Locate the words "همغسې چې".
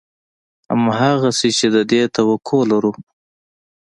0.97-1.67